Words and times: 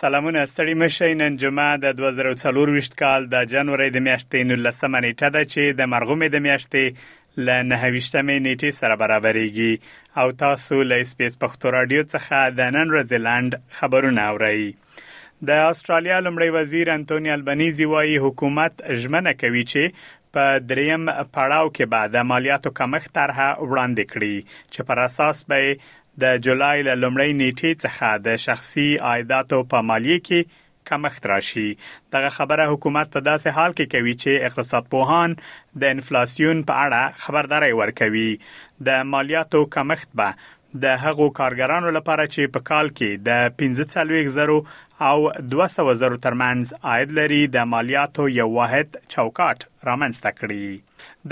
سلامونه 0.00 0.42
ستړي 0.50 0.74
مشه 0.82 1.08
نن 1.20 1.34
جمعه 1.40 1.72
د 1.80 1.86
2024 1.96 2.86
کال 3.00 3.24
د 3.32 3.42
جنوري 3.54 3.88
د 3.96 4.00
میاشتې 4.04 4.38
19 4.52 5.00
نیټه 5.06 5.28
ده 5.34 5.42
چې 5.48 5.74
د 5.80 5.88
مرغومي 5.94 6.28
د 6.34 6.40
میاشتې 6.46 6.84
ل 7.48 7.58
نه 7.72 7.76
هوښتمې 7.82 8.36
نیټه 8.46 8.70
سره 8.78 8.94
برابرېږي 9.02 9.74
او 10.22 10.32
تاسو 10.44 10.78
له 10.92 11.06
سپیس 11.10 11.36
پښتو 11.42 11.72
رادیو 11.76 12.04
څخه 12.14 12.38
د 12.60 12.72
نن 12.78 12.94
رزلند 12.98 13.58
خبرونه 13.80 14.24
اورئ 14.30 14.62
د 15.50 15.60
استرالیا 15.66 16.22
لمړی 16.26 16.56
وزیر 16.56 16.92
انټونی 16.94 17.36
البنيزي 17.36 17.90
وايي 17.94 18.16
حکومت 18.26 18.82
ژمنه 19.04 19.36
کوي 19.44 19.66
چې 19.74 20.16
په 20.38 20.66
دریم 20.72 21.06
پړاو 21.34 21.70
کې 21.76 21.84
به 21.92 22.10
د 22.16 22.28
مالیاتو 22.32 22.74
کمښت 22.80 23.16
طرحه 23.20 23.48
وړاندې 23.68 24.04
کړي 24.12 24.36
چې 24.72 24.88
پر 24.90 24.98
اساس 25.08 25.38
به 25.50 25.60
د 26.22 26.24
جولای 26.44 26.78
له 26.88 26.94
لومړۍ 27.02 27.30
نیټې 27.40 27.72
څخه 27.84 28.08
د 28.26 28.38
شخصي 28.46 28.88
عایداتو 29.08 29.58
په 29.70 29.78
مالیه 29.88 30.18
کې 30.26 30.40
کمښت 30.88 31.26
راشي 31.32 31.68
دغه 32.14 32.30
خبره 32.36 32.64
حکومت 32.72 33.06
په 33.14 33.20
داسې 33.30 33.50
حال 33.56 33.72
کې 33.78 33.86
کوي 33.94 34.14
چې 34.22 34.46
اقتصاد 34.48 34.84
پوهان 34.94 35.36
د 35.80 35.82
انفلیسیون 35.96 36.62
په 36.68 36.86
اړه 36.86 37.22
خبرداري 37.26 37.72
ورکوي 37.82 38.30
د 38.90 39.02
مالیاتو 39.14 39.62
کمښت 39.74 40.08
به 40.22 40.28
د 40.84 41.00
هغو 41.06 41.26
کارګرانو 41.38 41.90
لپاره 41.96 42.24
چې 42.34 42.52
په 42.54 42.60
کال 42.70 42.86
کې 42.98 43.10
د 43.28 43.54
15000 43.62 44.54
او 45.08 45.18
200000 45.56 46.24
ترمنځ 46.26 46.74
عاید 46.88 47.16
لري 47.20 47.42
د 47.58 47.68
مالیاتو 47.76 48.28
یو 48.40 48.48
واحد 48.58 48.88
چوکاټ 49.14 49.69
رامنځته 49.88 50.30
کړي 50.38 50.66